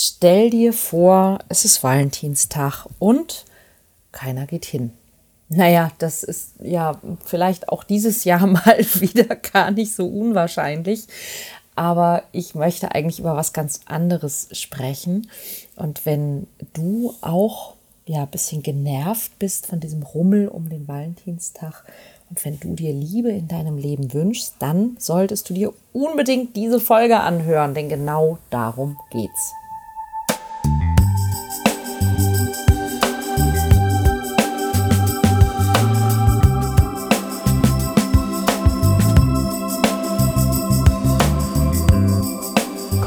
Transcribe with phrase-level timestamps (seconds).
[0.00, 3.44] Stell dir vor, es ist Valentinstag und
[4.12, 4.92] keiner geht hin.
[5.48, 11.08] Naja, das ist ja vielleicht auch dieses Jahr mal wieder gar nicht so unwahrscheinlich.
[11.74, 15.28] Aber ich möchte eigentlich über was ganz anderes sprechen.
[15.74, 17.74] Und wenn du auch
[18.06, 21.84] ja ein bisschen genervt bist von diesem Rummel um den Valentinstag
[22.30, 26.78] und wenn du dir Liebe in deinem Leben wünschst, dann solltest du dir unbedingt diese
[26.78, 29.52] Folge anhören, denn genau darum geht's.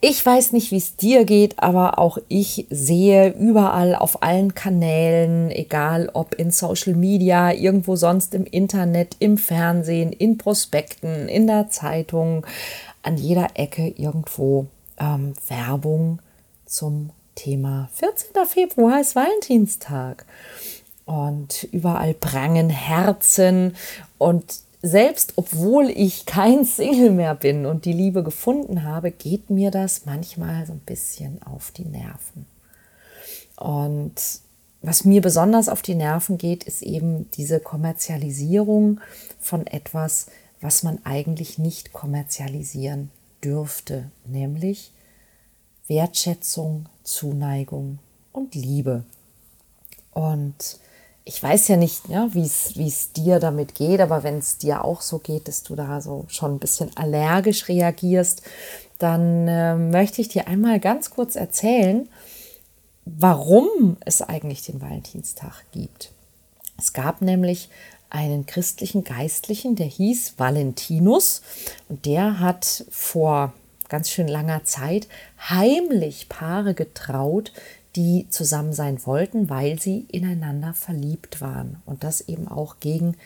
[0.00, 5.50] Ich weiß nicht, wie es dir geht, aber auch ich sehe überall auf allen Kanälen,
[5.50, 11.70] egal ob in Social Media, irgendwo sonst im Internet, im Fernsehen, in Prospekten, in der
[11.70, 12.46] Zeitung,
[13.02, 14.66] an jeder Ecke irgendwo
[14.98, 16.20] ähm, Werbung
[16.64, 18.46] zum Thema 14.
[18.46, 20.26] Februar ist Valentinstag.
[21.06, 23.74] Und überall prangen Herzen
[24.18, 29.70] und selbst obwohl ich kein Single mehr bin und die Liebe gefunden habe, geht mir
[29.70, 32.46] das manchmal so ein bisschen auf die Nerven.
[33.56, 34.14] Und
[34.80, 39.00] was mir besonders auf die Nerven geht, ist eben diese Kommerzialisierung
[39.40, 40.26] von etwas,
[40.60, 43.10] was man eigentlich nicht kommerzialisieren
[43.42, 44.92] dürfte, nämlich
[45.88, 47.98] Wertschätzung, Zuneigung
[48.32, 49.04] und Liebe.
[50.12, 50.78] Und
[51.28, 55.02] ich weiß ja nicht, ja, wie es dir damit geht, aber wenn es dir auch
[55.02, 58.40] so geht, dass du da so schon ein bisschen allergisch reagierst,
[58.98, 62.08] dann äh, möchte ich dir einmal ganz kurz erzählen,
[63.04, 66.12] warum es eigentlich den Valentinstag gibt.
[66.78, 67.68] Es gab nämlich
[68.08, 71.42] einen christlichen Geistlichen, der hieß Valentinus
[71.90, 73.52] und der hat vor
[73.90, 75.08] ganz schön langer Zeit
[75.38, 77.52] heimlich Paare getraut,
[77.98, 81.82] die zusammen sein wollten, weil sie ineinander verliebt waren.
[81.84, 83.16] Und das eben auch gegen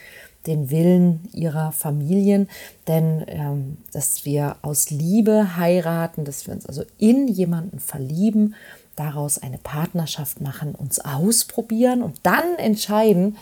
[0.47, 2.49] den Willen ihrer Familien,
[2.89, 8.55] denn ähm, dass wir aus Liebe heiraten, dass wir uns also in jemanden verlieben,
[8.97, 13.37] daraus eine Partnerschaft machen, uns ausprobieren und dann entscheiden,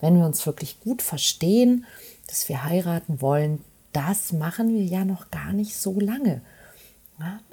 [0.00, 1.86] wenn wir uns wirklich gut verstehen,
[2.26, 3.60] dass wir heiraten wollen,
[3.92, 6.40] das machen wir ja noch gar nicht so lange.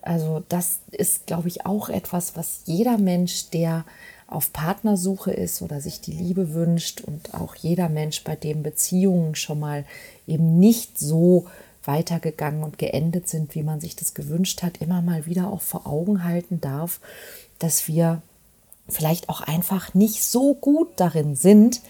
[0.02, 3.86] Also das ist, glaube ich, auch etwas, was jeder Mensch, der
[4.28, 9.36] auf Partnersuche ist oder sich die Liebe wünscht und auch jeder Mensch, bei dem Beziehungen
[9.36, 9.86] schon mal
[10.28, 11.48] eben nicht so
[11.84, 15.88] weitergegangen und geendet sind, wie man sich das gewünscht hat, immer mal wieder auch vor
[15.88, 17.00] Augen halten darf,
[17.58, 18.22] dass wir
[18.88, 21.82] vielleicht auch einfach nicht so gut darin sind,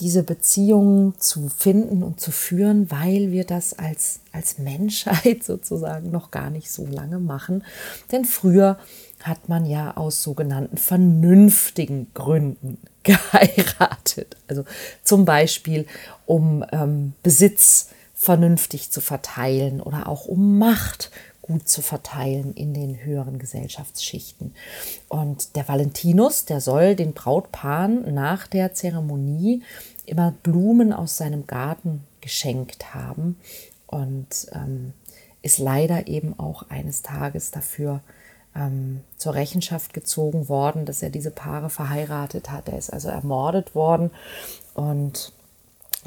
[0.00, 6.30] diese Beziehungen zu finden und zu führen, weil wir das als, als Menschheit sozusagen noch
[6.30, 7.64] gar nicht so lange machen.
[8.12, 8.78] Denn früher
[9.22, 14.36] hat man ja aus sogenannten vernünftigen Gründen geheiratet.
[14.48, 14.64] Also
[15.02, 15.86] zum Beispiel,
[16.26, 21.10] um ähm, Besitz vernünftig zu verteilen oder auch um Macht
[21.46, 24.54] gut zu verteilen in den höheren Gesellschaftsschichten.
[25.08, 29.62] Und der Valentinus, der soll den Brautpaaren nach der Zeremonie
[30.04, 33.36] immer Blumen aus seinem Garten geschenkt haben
[33.86, 34.92] und ähm,
[35.42, 38.00] ist leider eben auch eines Tages dafür
[38.54, 42.68] ähm, zur Rechenschaft gezogen worden, dass er diese Paare verheiratet hat.
[42.68, 44.10] Er ist also ermordet worden
[44.74, 45.32] und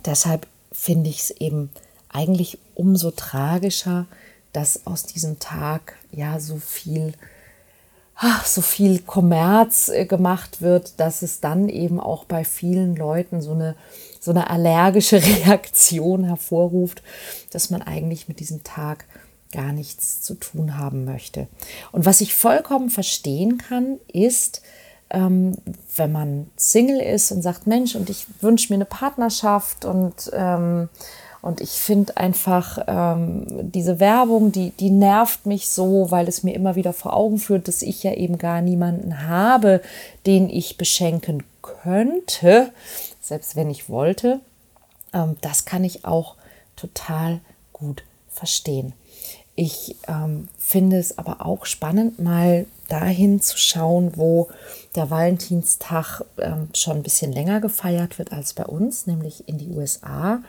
[0.06, 1.70] deshalb finde ich es eben
[2.10, 4.08] eigentlich umso tragischer,
[4.54, 7.14] dass aus diesem Tag ja so viel
[8.20, 13.42] ach, so viel Kommerz äh, gemacht wird, dass es dann eben auch bei vielen Leuten
[13.42, 13.76] so eine,
[14.20, 17.02] so eine allergische Reaktion hervorruft,
[17.52, 19.06] dass man eigentlich mit diesem Tag
[19.52, 21.48] gar nichts zu tun haben möchte.
[21.92, 24.62] Und was ich vollkommen verstehen kann, ist,
[25.10, 25.58] ähm,
[25.96, 30.90] wenn man Single ist und sagt, Mensch, und ich wünsche mir eine Partnerschaft und ähm,
[31.42, 36.54] und ich finde einfach ähm, diese Werbung, die, die nervt mich so, weil es mir
[36.54, 39.82] immer wieder vor Augen führt, dass ich ja eben gar niemanden habe,
[40.26, 42.72] den ich beschenken könnte,
[43.22, 44.42] selbst wenn ich wollte.
[45.14, 46.36] Ähm, das kann ich auch
[46.76, 47.40] total
[47.72, 48.94] gut verstehen.
[49.56, 54.50] Ich ähm, finde es aber auch spannend, mal dahin zu schauen, wo
[54.96, 59.70] der Valentinstag ähm, schon ein bisschen länger gefeiert wird als bei uns, nämlich in die
[59.70, 60.42] USA.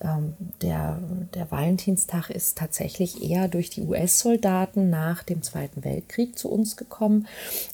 [0.00, 0.98] Ähm, der,
[1.34, 7.26] der Valentinstag ist tatsächlich eher durch die US-Soldaten nach dem Zweiten Weltkrieg zu uns gekommen.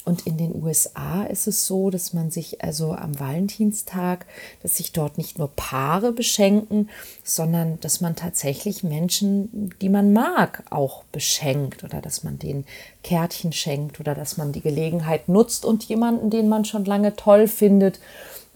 [0.04, 4.26] Und in den USA ist es so, dass man sich also am Valentinstag,
[4.62, 6.90] dass sich dort nicht nur Paare beschenken,
[7.24, 12.64] sondern dass man tatsächlich Menschen, die man mag, auch beschenkt oder dass man denen
[13.02, 17.48] Kärtchen schenkt oder dass man die Gelegenheit nutzt und jemanden, den man schon lange toll
[17.48, 17.98] findet,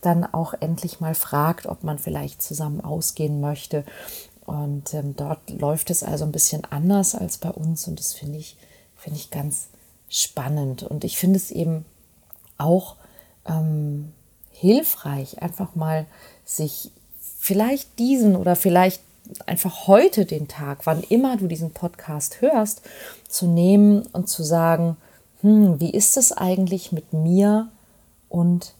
[0.04, 3.84] dann auch endlich mal fragt, ob man vielleicht zusammen ausgehen möchte.
[4.46, 8.38] Und ähm, dort läuft es also ein bisschen anders als bei uns und das finde
[8.38, 8.56] ich,
[8.96, 9.68] finde ich ganz
[10.08, 10.82] spannend.
[10.82, 11.84] Und ich finde es eben
[12.58, 12.96] auch
[13.46, 14.12] ähm,
[14.50, 16.06] hilfreich, einfach mal
[16.44, 16.90] sich
[17.40, 19.02] vielleicht diesen oder vielleicht
[19.46, 22.82] einfach heute den Tag, wann immer du diesen Podcast hörst,
[23.28, 24.96] zu nehmen und zu sagen,
[25.40, 27.68] hm, wie ist es eigentlich mit mir
[28.28, 28.74] und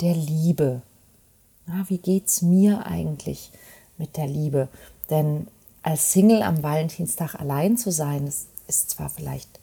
[0.00, 0.82] der Liebe.
[1.66, 3.50] Ja, wie geht es mir eigentlich
[3.98, 4.68] mit der Liebe?
[5.08, 5.46] Denn
[5.82, 9.60] als Single am Valentinstag allein zu sein, ist, ist zwar vielleicht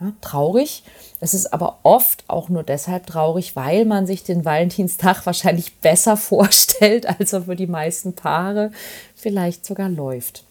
[0.00, 0.84] ja, traurig,
[1.18, 6.16] es ist aber oft auch nur deshalb traurig, weil man sich den Valentinstag wahrscheinlich besser
[6.16, 8.70] vorstellt, als er für die meisten Paare
[9.14, 10.44] vielleicht sogar läuft.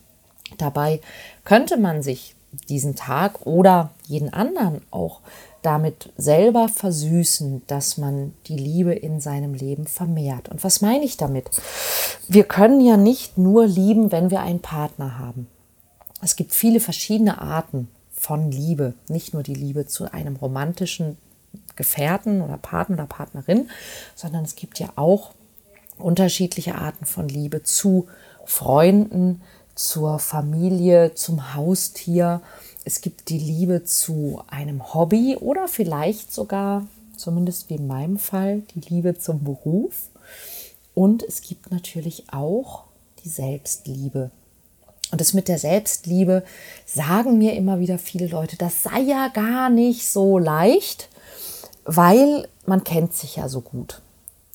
[0.57, 1.01] Dabei
[1.43, 2.35] könnte man sich
[2.69, 5.21] diesen Tag oder jeden anderen auch
[5.62, 10.50] damit selber versüßen, dass man die Liebe in seinem Leben vermehrt.
[10.50, 11.50] Und was meine ich damit?
[12.27, 15.48] Wir können ja nicht nur lieben, wenn wir einen Partner haben.
[16.21, 21.18] Es gibt viele verschiedene Arten von Liebe, nicht nur die Liebe zu einem romantischen
[21.75, 23.69] Gefährten oder Partner oder Partnerin,
[24.15, 25.33] sondern es gibt ja auch
[25.98, 28.07] unterschiedliche Arten von Liebe zu
[28.45, 29.42] Freunden,
[29.77, 32.41] zur Familie, zum Haustier
[32.88, 36.88] es gibt die Liebe zu einem Hobby oder vielleicht sogar,
[37.18, 40.07] zumindest wie in meinem Fall, die Liebe zum Beruf.
[40.95, 42.85] Und es gibt natürlich auch
[43.25, 44.31] die Selbstliebe.
[45.12, 46.45] Und das mit der Selbstliebe
[46.85, 51.09] sagen mir immer wieder viele Leute, das sei ja gar nicht so leicht,
[51.83, 54.01] weil man kennt sich ja so gut,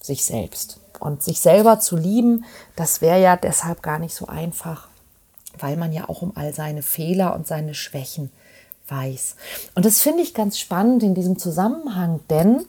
[0.01, 0.81] sich selbst.
[1.01, 2.47] Und sich selber zu lieben,
[2.77, 4.89] das wäre ja deshalb gar nicht so einfach
[5.59, 8.31] weil man ja auch um all seine Fehler und seine Schwächen
[8.89, 9.37] weiß.
[9.75, 12.65] Und das finde ich ganz spannend in diesem Zusammenhang, denn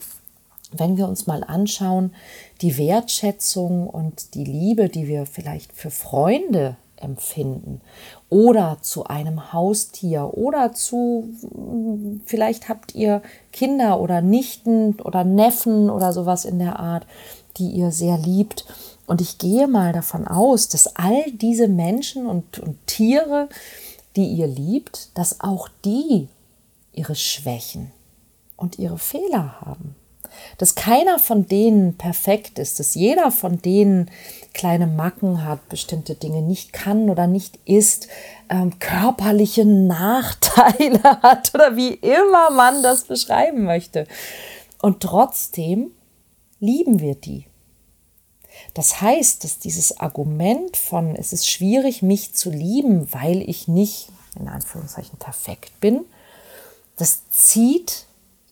[0.72, 2.14] wenn wir uns mal anschauen,
[2.62, 7.82] die Wertschätzung und die Liebe, die wir vielleicht für Freunde empfinden
[8.30, 11.30] oder zu einem Haustier oder zu,
[12.26, 13.22] vielleicht habt ihr
[13.52, 17.06] Kinder oder Nichten oder Neffen oder sowas in der Art,
[17.58, 18.66] die ihr sehr liebt
[19.06, 23.50] und ich gehe mal davon aus, dass all diese Menschen und, und Tiere,
[24.16, 26.28] die ihr liebt, dass auch die
[26.94, 27.92] ihre Schwächen
[28.56, 29.96] und ihre Fehler haben.
[30.58, 34.10] Dass keiner von denen perfekt ist, dass jeder von denen
[34.54, 38.08] kleine Macken hat, bestimmte Dinge nicht kann oder nicht ist,
[38.50, 44.08] ähm, körperliche Nachteile hat oder wie immer man das beschreiben möchte.
[44.82, 45.92] Und trotzdem
[46.60, 47.46] lieben wir die.
[48.74, 54.10] Das heißt, dass dieses Argument von, es ist schwierig, mich zu lieben, weil ich nicht,
[54.40, 56.02] in Anführungszeichen, perfekt bin,
[56.98, 58.06] das zieht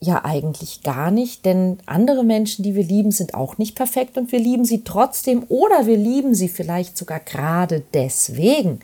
[0.04, 4.32] ja eigentlich gar nicht, denn andere Menschen, die wir lieben, sind auch nicht perfekt und
[4.32, 8.80] wir lieben sie trotzdem oder wir lieben sie vielleicht sogar gerade deswegen.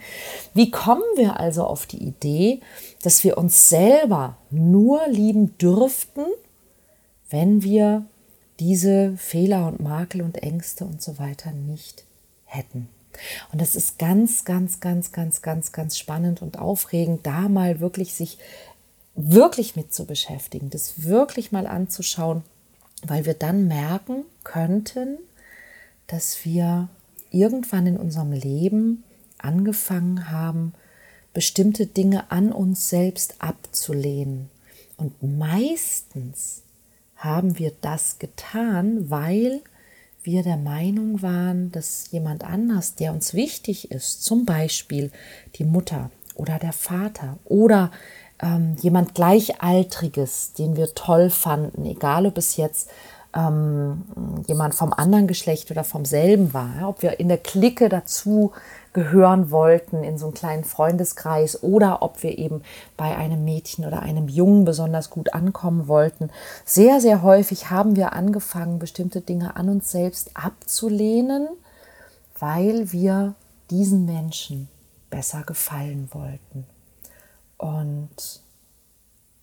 [0.54, 2.62] Wie kommen wir also auf die Idee,
[3.02, 6.26] dass wir uns selber nur lieben dürften,
[7.32, 8.06] wenn wir
[8.60, 12.04] diese Fehler und Makel und Ängste und so weiter nicht
[12.46, 12.90] hätten.
[13.52, 18.14] Und das ist ganz, ganz, ganz, ganz, ganz, ganz spannend und aufregend, da mal wirklich
[18.14, 18.38] sich
[19.16, 22.44] wirklich mit zu beschäftigen, das wirklich mal anzuschauen,
[23.04, 25.18] weil wir dann merken könnten,
[26.06, 26.90] dass wir
[27.32, 29.04] irgendwann in unserem Leben
[29.40, 30.74] angefangen haben,
[31.34, 34.50] bestimmte Dinge an uns selbst abzulehnen.
[34.98, 36.64] Und meistens
[37.18, 39.62] haben wir das getan, weil
[40.24, 45.12] wir der Meinung waren, dass jemand anders, der uns wichtig ist, zum Beispiel
[45.56, 47.92] die Mutter oder der Vater oder
[48.42, 52.90] ähm, jemand Gleichaltriges, den wir toll fanden, egal ob es jetzt
[53.34, 54.04] ähm,
[54.48, 58.52] jemand vom anderen Geschlecht oder vom selben war, ob wir in der Clique dazu
[58.98, 62.64] gehören wollten in so einen kleinen Freundeskreis oder ob wir eben
[62.98, 66.32] bei einem Mädchen oder einem Jungen besonders gut ankommen wollten.
[66.66, 71.48] Sehr, sehr häufig haben wir angefangen, bestimmte Dinge an uns selbst abzulehnen,
[72.40, 73.36] weil wir
[73.70, 74.68] diesen Menschen
[75.12, 76.66] besser gefallen wollten.
[77.58, 78.42] Und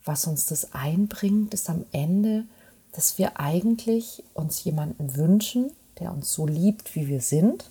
[0.05, 2.43] was uns das einbringt, ist am Ende,
[2.91, 5.71] dass wir eigentlich uns jemanden wünschen,
[6.01, 7.71] der uns so liebt, wie wir sind,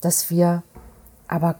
[0.00, 0.64] dass wir
[1.28, 1.56] aber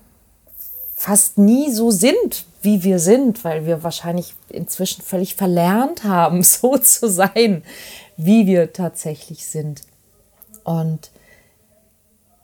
[0.95, 6.79] fast nie so sind, wie wir sind, weil wir wahrscheinlich inzwischen völlig verlernt haben, so
[6.79, 7.63] zu sein,
[8.17, 9.83] wie wir tatsächlich sind.
[10.65, 11.11] Und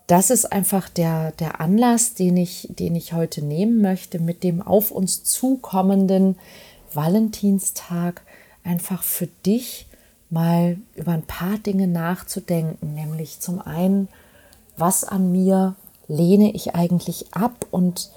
[0.07, 4.61] das ist einfach der, der Anlass, den ich, den ich heute nehmen möchte, mit dem
[4.61, 6.37] auf uns zukommenden
[6.93, 8.21] Valentinstag
[8.63, 9.87] einfach für dich
[10.29, 14.07] mal über ein paar Dinge nachzudenken, nämlich zum einen,
[14.77, 15.75] was an mir
[16.07, 18.11] lehne ich eigentlich ab und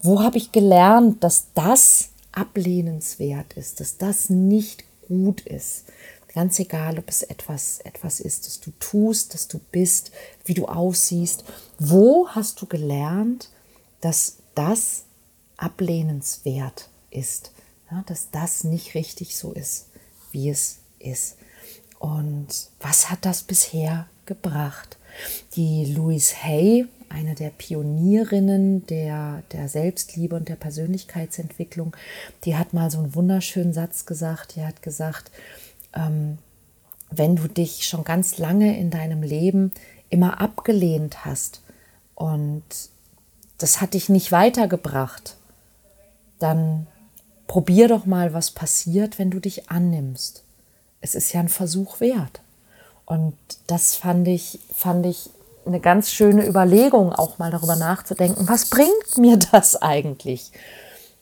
[0.00, 5.84] wo habe ich gelernt, dass das ablehnenswert ist, dass das nicht gut ist.
[6.34, 10.12] Ganz egal, ob es etwas, etwas ist, das du tust, das du bist,
[10.44, 11.44] wie du aussiehst.
[11.78, 13.48] Wo hast du gelernt,
[14.02, 15.04] dass das
[15.56, 17.52] ablehnenswert ist?
[17.90, 19.86] Ja, dass das nicht richtig so ist,
[20.30, 21.36] wie es ist.
[21.98, 24.98] Und was hat das bisher gebracht?
[25.54, 31.96] Die Louise Hay, eine der Pionierinnen der, der Selbstliebe und der Persönlichkeitsentwicklung,
[32.44, 34.56] die hat mal so einen wunderschönen Satz gesagt.
[34.56, 35.30] Die hat gesagt,
[35.94, 36.38] ähm,
[37.10, 39.72] wenn du dich schon ganz lange in deinem Leben
[40.10, 41.62] immer abgelehnt hast
[42.14, 42.64] und
[43.58, 45.36] das hat dich nicht weitergebracht,
[46.38, 46.86] dann
[47.46, 50.42] probier doch mal, was passiert, wenn du dich annimmst.
[51.00, 52.40] Es ist ja ein Versuch wert.
[53.04, 53.36] Und
[53.68, 55.30] das fand ich, fand ich
[55.66, 60.52] eine ganz schöne Überlegung, auch mal darüber nachzudenken, was bringt mir das eigentlich?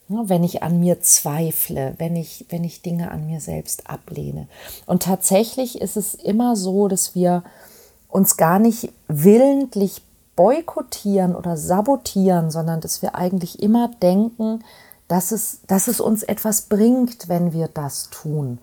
[0.06, 4.48] wenn ich an mir zweifle, wenn ich, wenn ich Dinge an mir selbst ablehne.
[4.86, 7.42] Und tatsächlich ist es immer so, dass wir
[8.08, 10.02] uns gar nicht willentlich
[10.36, 14.62] boykottieren oder sabotieren, sondern dass wir eigentlich immer denken,
[15.08, 18.58] dass es, dass es uns etwas bringt, wenn wir das tun.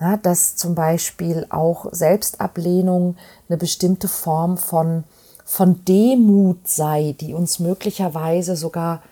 [0.00, 3.16] Ja, dass zum Beispiel auch Selbstablehnung
[3.48, 5.04] eine bestimmte Form von,
[5.44, 9.02] von Demut sei, die uns möglicherweise sogar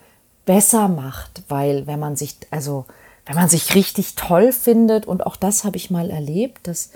[0.47, 2.87] besser macht, weil wenn man sich, also
[3.27, 6.91] wenn man sich richtig toll findet, und auch das habe ich mal erlebt, dass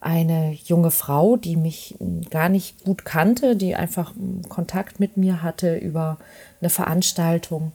[0.00, 1.94] eine junge Frau, die mich
[2.30, 4.12] gar nicht gut kannte, die einfach
[4.48, 6.16] Kontakt mit mir hatte über
[6.60, 7.72] eine Veranstaltung,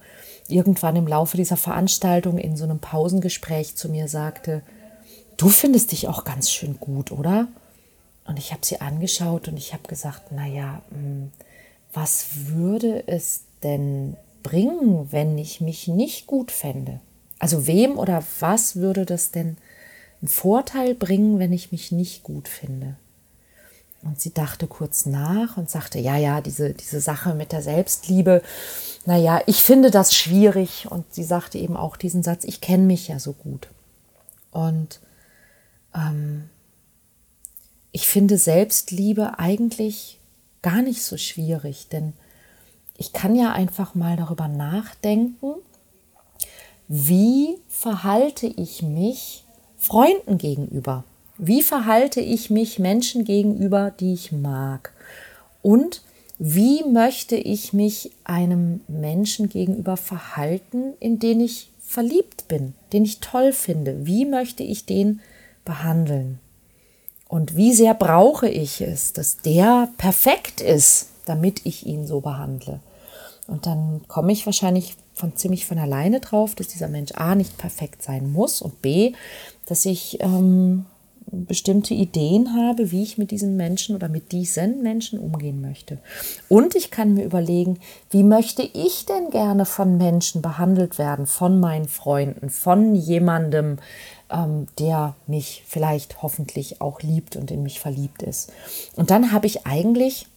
[0.50, 4.64] irgendwann im Laufe dieser Veranstaltung in so einem Pausengespräch zu mir sagte,
[5.38, 7.48] du findest dich auch ganz schön gut, oder?
[8.26, 11.32] Und ich habe sie angeschaut und ich habe gesagt, naja, hm,
[11.94, 17.00] was würde es denn bringen, wenn ich mich nicht gut fände?
[17.40, 19.58] Also wem oder was würde das denn
[20.22, 22.96] einen Vorteil bringen, wenn ich mich nicht gut finde?
[24.06, 28.44] Und sie dachte kurz nach und sagte, ja, ja, diese, diese Sache mit der Selbstliebe,
[29.06, 30.88] naja, ich finde das schwierig.
[30.90, 33.68] Und sie sagte eben auch diesen Satz, ich kenne mich ja so gut.
[34.52, 35.00] Und
[35.96, 36.50] ähm,
[37.92, 40.20] ich finde Selbstliebe eigentlich
[40.62, 42.14] gar nicht so schwierig, denn
[42.98, 45.56] ich kann ja einfach mal darüber nachdenken,
[46.88, 49.44] wie verhalte ich mich
[49.78, 51.04] Freunden gegenüber?
[51.38, 54.94] Wie verhalte ich mich Menschen gegenüber, die ich mag?
[55.62, 56.02] Und
[56.38, 63.20] wie möchte ich mich einem Menschen gegenüber verhalten, in den ich verliebt bin, den ich
[63.20, 64.06] toll finde?
[64.06, 65.22] Wie möchte ich den
[65.66, 66.40] behandeln?
[67.28, 72.80] Und wie sehr brauche ich es, dass der perfekt ist, damit ich ihn so behandle.
[73.48, 77.58] Und dann komme ich wahrscheinlich von ziemlich von alleine drauf, dass dieser Mensch A nicht
[77.58, 79.14] perfekt sein muss und B,
[79.66, 80.86] dass ich ähm,
[81.32, 85.98] bestimmte Ideen habe, wie ich mit diesen Menschen oder mit diesen Menschen umgehen möchte.
[86.50, 87.80] Und ich kann mir überlegen,
[88.12, 93.78] wie möchte ich denn gerne von Menschen behandelt werden, von meinen Freunden, von jemandem,
[94.30, 98.52] ähm, der mich vielleicht hoffentlich auch liebt und in mich verliebt ist.
[98.96, 100.28] Und dann habe ich eigentlich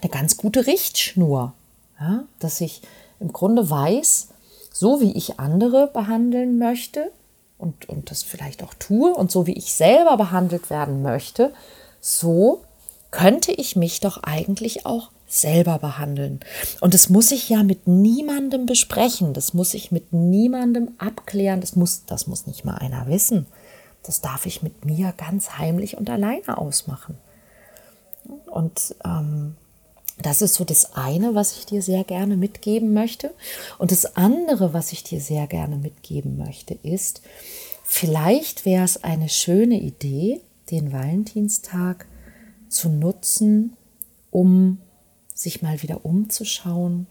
[0.00, 1.52] eine ganz gute Richtschnur,
[2.00, 2.82] ja, dass ich
[3.20, 4.28] im Grunde weiß,
[4.72, 7.10] so wie ich andere behandeln möchte
[7.58, 11.52] und, und das vielleicht auch tue und so wie ich selber behandelt werden möchte,
[12.00, 12.62] so
[13.10, 16.40] könnte ich mich doch eigentlich auch selber behandeln.
[16.80, 21.76] Und das muss ich ja mit niemandem besprechen, das muss ich mit niemandem abklären, das
[21.76, 23.46] muss, das muss nicht mal einer wissen.
[24.02, 27.18] Das darf ich mit mir ganz heimlich und alleine ausmachen.
[28.46, 29.54] Und ähm,
[30.22, 33.32] das ist so das eine, was ich dir sehr gerne mitgeben möchte.
[33.78, 37.22] Und das andere, was ich dir sehr gerne mitgeben möchte, ist,
[37.84, 42.06] vielleicht wäre es eine schöne Idee, den Valentinstag
[42.68, 43.76] zu nutzen,
[44.30, 44.78] um
[45.38, 47.06] sich mal wieder umzuschauen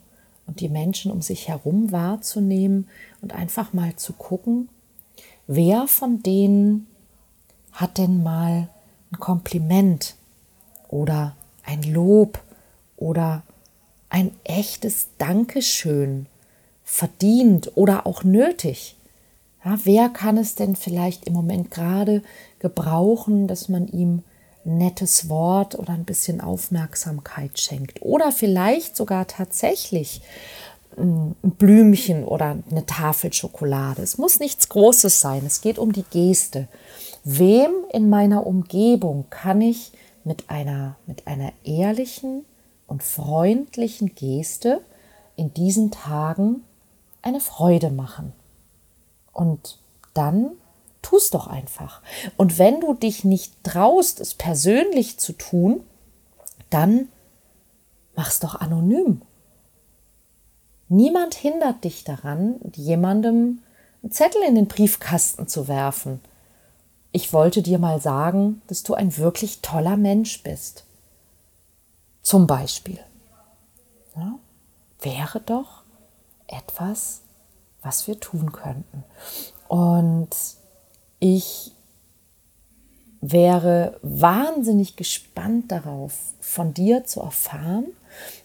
[0.45, 2.89] und die Menschen um sich herum wahrzunehmen
[3.21, 4.67] und einfach mal zu gucken,
[5.47, 6.87] wer von denen
[7.71, 8.67] hat denn mal
[9.11, 10.15] ein Kompliment
[10.89, 12.43] oder ein Lob
[12.97, 13.43] oder
[14.09, 16.25] ein echtes Dankeschön
[16.83, 18.97] verdient oder auch nötig?
[19.63, 22.23] Ja, wer kann es denn vielleicht im Moment gerade
[22.59, 24.23] gebrauchen, dass man ihm
[24.67, 28.01] nettes Wort oder ein bisschen Aufmerksamkeit schenkt?
[28.01, 30.21] Oder vielleicht sogar tatsächlich
[30.97, 34.01] ein Blümchen oder eine Tafel Schokolade.
[34.01, 35.43] Es muss nichts Großes sein.
[35.45, 36.67] Es geht um die Geste.
[37.23, 39.91] Wem in meiner Umgebung kann ich
[40.23, 42.45] mit einer, mit einer ehrlichen
[42.87, 44.81] und freundlichen Geste
[45.35, 46.63] in diesen Tagen
[47.21, 48.33] eine Freude machen?
[49.33, 49.77] Und
[50.13, 50.51] dann
[51.15, 52.01] es doch einfach.
[52.35, 55.81] Und wenn du dich nicht traust, es persönlich zu tun,
[56.69, 57.07] dann
[58.15, 59.21] mach's doch anonym.
[60.89, 63.59] Niemand hindert dich daran, jemandem
[64.03, 66.19] einen Zettel in den Briefkasten zu werfen.
[67.11, 70.85] Ich wollte dir mal sagen, dass du ein wirklich toller Mensch bist.
[72.21, 72.99] Zum Beispiel.
[74.15, 74.37] Ja,
[75.01, 75.83] wäre doch
[76.47, 77.21] etwas,
[77.81, 79.03] was wir tun könnten.
[79.67, 80.29] Und
[81.19, 81.71] ich
[83.21, 87.85] wäre wahnsinnig gespannt darauf, von dir zu erfahren,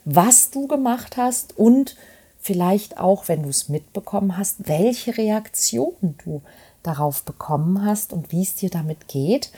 [0.05, 1.95] was du gemacht hast und
[2.39, 6.41] vielleicht auch, wenn du es mitbekommen hast, welche Reaktionen du
[6.83, 9.51] darauf bekommen hast und wie es dir damit geht.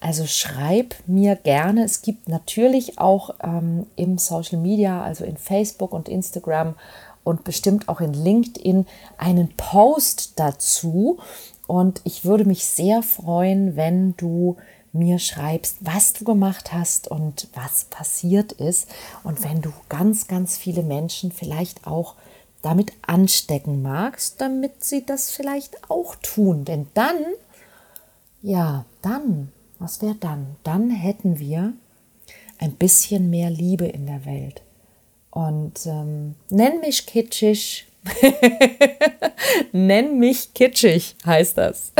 [0.00, 1.84] Also schreib mir gerne.
[1.84, 6.74] Es gibt natürlich auch ähm, im Social Media, also in Facebook und Instagram
[7.22, 8.86] und bestimmt auch in LinkedIn
[9.16, 11.20] einen Post dazu.
[11.66, 14.56] Und ich würde mich sehr freuen, wenn du
[14.92, 18.88] mir schreibst, was du gemacht hast und was passiert ist.
[19.24, 22.16] Und wenn du ganz, ganz viele Menschen vielleicht auch
[22.60, 26.64] damit anstecken magst, damit sie das vielleicht auch tun.
[26.64, 27.16] Denn dann,
[28.42, 30.56] ja, dann, was wäre dann?
[30.62, 31.72] Dann hätten wir
[32.58, 34.62] ein bisschen mehr Liebe in der Welt.
[35.30, 37.86] Und ähm, nenn mich kitschig.
[39.72, 41.92] nenn mich kitschig, heißt das.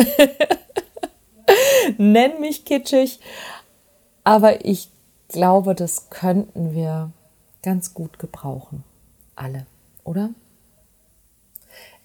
[1.98, 3.20] nenn mich kitschig.
[4.24, 4.88] Aber ich
[5.28, 7.10] glaube, das könnten wir
[7.62, 8.84] ganz gut gebrauchen.
[9.36, 9.66] Alle,
[10.04, 10.30] oder?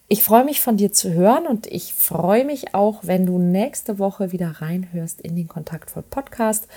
[0.09, 3.99] Ich freue mich von dir zu hören und ich freue mich auch, wenn du nächste
[3.99, 6.69] Woche wieder reinhörst in den Kontaktvoll Podcast.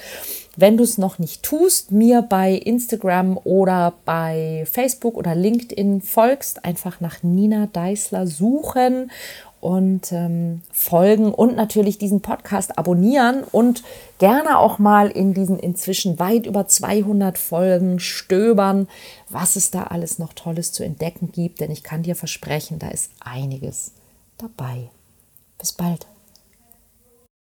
[0.56, 6.64] Wenn du es noch nicht tust, mir bei Instagram oder bei Facebook oder LinkedIn folgst,
[6.64, 9.12] einfach nach Nina Deißler suchen
[9.60, 13.82] und ähm, folgen und natürlich diesen Podcast abonnieren und
[14.18, 18.88] gerne auch mal in diesen inzwischen weit über 200 Folgen stöbern,
[19.28, 21.60] was es da alles noch Tolles zu entdecken gibt.
[21.60, 23.92] Denn ich kann dir versprechen, da ist einiges
[24.38, 24.88] dabei.
[25.58, 26.06] Bis bald.